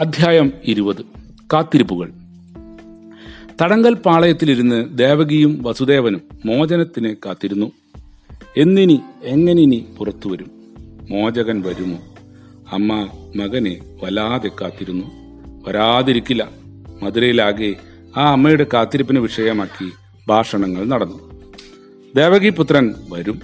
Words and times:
അധ്യായം 0.00 0.52
ഇരുപത്. 0.64 1.04
കാത്തിരിപ്പുകൾ. 1.52 2.12
തടങ്കൽ 3.62 3.94
പാളയത്തിലിരുന്ന് 3.94 4.98
ദേവകിയും 4.98 5.62
വസുദേവനും 5.62 6.22
മോചനത്തിന് 6.46 7.16
കാത്തിരുന്നു. 7.26 7.72
എന്നിനി 8.56 9.00
എങ്ങനിനി 9.22 9.86
പുറത്തു 9.98 10.28
വരും? 10.28 10.50
മോചകൻ 11.10 11.62
വരുമോ? 11.62 11.98
അമ്മ 12.72 13.08
മകനെ 13.36 13.80
വല്ലാതെ 14.02 14.48
കാത്തിരുന്നു. 14.48 15.06
വരാതിരിക്കില്ല. 15.66 16.50
മധുരയിലാകെ 17.02 17.74
ആ 18.16 18.32
അമ്മയുടെ 18.32 18.66
കാത്തിരിപ്പിന് 18.74 19.18
വിഷയമാക്കി 19.18 19.92
ഭാഷണങ്ങൾ 20.28 20.84
നടന്നു. 20.84 21.42
ദേവകി 22.16 22.48
പുത്രൻ 22.48 22.94
വരും. 23.10 23.40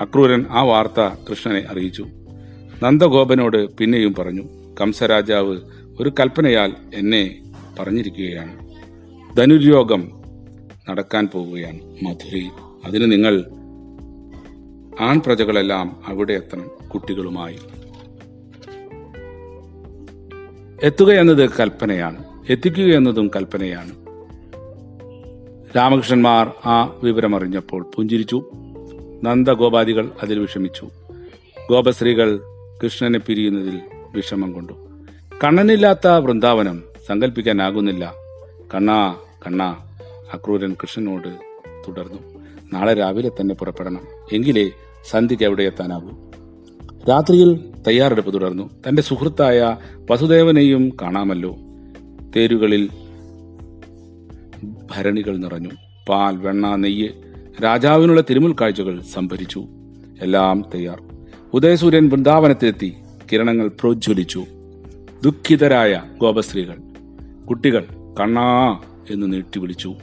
അക്രൂരൻ 0.00 0.46
ആ 0.50 0.62
വാർത്ത 0.62 1.14
കൃഷ്ണനെ 1.30 1.66
അറിയിച്ചു. 1.70 2.06
നന്ദഗോപനോട് 2.82 3.70
പിന്നെയും 3.70 4.14
പറഞ്ഞു 4.14 4.42
കംസരാജാവ് 4.80 5.60
ഒരു 6.00 6.12
കൽപ്പനയാൽ 6.20 6.72
എന്നെ 6.94 7.42
പറഞ്ഞിരിക്കുകയാണ്. 7.78 8.70
ധനുര്യോഗം 9.36 10.12
നടക്കാൻ 10.90 11.26
പോവുകയാണ് 11.26 11.80
മധുരയിൽ 12.04 12.50
അതിന് 12.84 13.12
നിങ്ങൾ 13.12 13.44
ആൺപ്രജകളെല്ലാം 15.00 16.02
അവിടെ 16.06 16.32
എത്തണം 16.32 16.88
കുട്ടികളുമായി. 16.88 17.58
എത്തുക 20.82 21.10
എന്നത് 21.12 21.50
കൽപ്പനയാണ്. 21.50 22.24
എത്തിക്കുക 22.50 22.96
എന്നതും 22.96 23.30
കൽപ്പനയാണ്. 23.36 23.90
രാമകൃഷ്ണന്മാർ 25.76 26.52
ആ 26.64 27.00
വിവരമറിഞ്ഞപ്പോൾ 27.02 27.90
പുഞ്ചിരിച്ചു. 27.94 28.50
നന്ദഗോപാദികൾ 29.24 30.10
അതിൽ 30.22 30.38
വിഷമിച്ചു. 30.38 30.90
ഗോപശ്രീകൾ 31.70 32.40
കൃഷ്ണനെ 32.84 33.18
പിരിയുന്നതിൽ 33.18 33.80
വിഷമം 34.14 34.52
കൊണ്ടു. 34.52 34.89
കണ്ണനില്ലാത്ത 35.44 36.08
വൃന്ദാവനം 36.08 36.82
സങ്കല്പിക്കാനാകുന്നില്ല 37.06 38.14
കണ്ണാ 38.74 39.16
കണ്ണാ 39.46 39.76
അക്രൂരൻ 40.32 40.76
കൃഷ്ണനോട് 40.82 41.28
തുടർന്നു. 41.88 42.18
നാളെ 42.72 42.94
രാവിലെ 42.94 43.28
തന്നെ 43.28 43.54
പുറപ്പെടണം. 43.54 44.00
എങ്കിലേ 44.32 44.70
സന്ധ്യയ്ക്ക് 45.10 45.44
എവിടെ 45.44 45.62
എത്താനാകൂ. 45.62 46.10
രാത്രിയിൽ 47.08 47.72
തയ്യാറെടുപ്പ് 47.86 48.34
തുടർന്നു. 48.34 48.70
തന്റെ 48.88 49.02
സുഹൃത്തായ 49.02 49.76
വസുദേവനെയും 50.10 50.96
കാണാമല്ലോ. 51.02 51.56
തേരുകളിൽ 52.36 52.90
ഭരണികൾ 54.64 55.36
നിറഞ്ഞു. 55.36 55.70
പാൽ 56.08 56.36
വെണ്ണ 56.36 56.74
നെയ്യ് 56.74 57.08
രാജാവിനുള്ള 57.64 58.20
തിരുമുൽ 58.20 58.56
കാഴ്ചകൾ 58.60 59.00
സംഭരിച്ചു. 59.00 59.64
എല്ലാം 60.22 60.64
തയ്യാർ. 60.74 61.02
ഉദയസൂര്യൻ 61.54 62.08
വൃന്ദാവനത്തിലെത്തി. 62.08 62.94
കിരണങ്ങൾ 63.32 63.68
പ്രോജ്വലിച്ചു. 63.68 64.44
ദുഃഖിതരായ 65.24 66.02
ഗോപസ്ത്രീകൾ. 66.18 66.76
കുട്ടികൾ 67.48 67.84
കണ്ണാ 68.20 68.80
എന്ന് 69.10 69.32
നീട്ടി 69.32 69.58
വിളിച്ചു. 69.58 69.94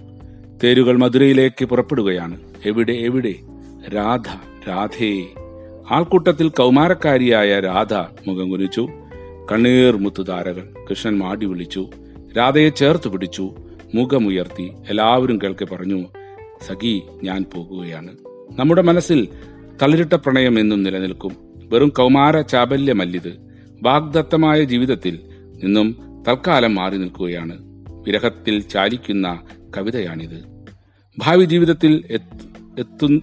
തേരുകൾ 0.63 0.97
മധുരയിലേക്ക് 0.97 1.65
പുറപ്പെടുകയാണ്. 1.65 2.39
എവിടെ 2.65 2.93
എവിടെ? 2.93 3.35
രാധ 3.95 4.27
രാധേ. 4.69 5.27
ആൾക്കൂട്ടത്തിൽ 5.91 6.49
കൗമാരക്കാരിയായ 6.49 7.59
രാധ 7.59 7.93
മുഖം 7.93 8.49
കുനിച്ചു. 8.49 8.89
കണ്ണീർ 9.51 9.97
മുത്തുതാരകൾ 9.97 10.73
കൃഷ്ണൻ 10.89 11.17
മാടി 11.17 11.45
വിളിച്ചു. 11.45 11.89
രാധയെ 12.37 12.69
ചേർത്ത് 12.69 13.07
പിടിച്ചു. 13.07 13.55
മുഖമുയർത്തി 13.95 14.71
എല്ലാവരും 14.89 15.39
കേൾക്കെ 15.43 15.65
പറഞ്ഞു 15.65 16.03
സഖി 16.67 17.01
ഞാൻ 17.23 17.45
പോകുകയാണ്. 17.55 18.11
നമ്മുടെ 18.59 18.81
മനസ്സിൽ 18.81 19.27
തളിരിട്ട 19.81 20.13
പ്രണയം 20.13 20.59
എന്നും 20.59 20.83
നിലനിൽക്കും. 20.83 21.31
വെറും 21.55 21.89
കൗമാര 21.89 22.41
ചാബല്യമല്ലിത്. 22.41 23.46
വാഗ്ദത്തമായ 23.83 24.63
ജീവിതത്തിൽ 24.63 25.19
നിന്നും 25.63 25.95
തൽക്കാലം 26.27 26.75
മാറി 26.75 26.97
നിൽക്കുകയാണ്. 26.97 27.57
വിരഹത്തിൽ 28.05 28.61
ചാലിക്കുന്ന 28.61 29.41
കവിതയാണിത്. 29.77 30.65
ഭാവി 31.17 31.45
ജീവിതത്തിൽ 31.45 32.03
എത്ത്- 32.11 33.21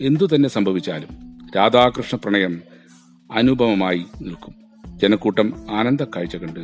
എന്തു 0.00 0.28
തന്നെ 0.34 0.48
സംഭവിച്ചാലും 0.48 1.38
രാധാകൃഷ്ണ 1.56 2.18
പ്രണയം 2.24 2.60
അനുപമമായി 3.32 4.04
നിൽക്കും. 4.22 4.54
ജനക്കൂട്ടം 5.02 5.52
ആനന്ദ 5.70 6.04
കാഴ്ച 6.04 6.36
കണ്ട് 6.36 6.60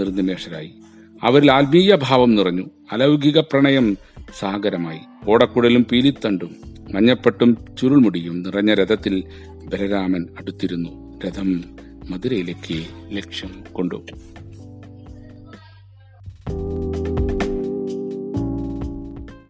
നിർനിമേഷരായി. 0.00 0.74
അവരിൽ 1.22 1.52
ആത്മീയ 1.52 1.98
ഭാവം 2.02 2.34
നിറഞ്ഞു. 2.34 2.64
അലൗകിക 2.92 3.38
പ്രണയം 3.38 3.96
സാഗരമായി. 4.38 5.00
ഓടക്കുടലും 5.28 5.84
പീലിത്തണ്ടും 5.84 6.56
മഞ്ഞപ്പെട്ടും 6.94 7.56
ചുരുൾമുടിയും 7.78 8.42
നിറഞ്ഞ 8.42 8.74
രഥത്തിൽ 8.74 9.24
ബലരാമൻ 9.66 10.26
അടുത്തിരുന്നു. 10.40 11.20
രഥം 11.26 11.64
മധുരയിലേക്ക് 12.10 12.76
ലക്ഷ്യം 13.12 13.52
കൊണ്ടു 13.72 13.98